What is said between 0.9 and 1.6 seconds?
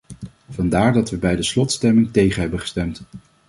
dat we bij de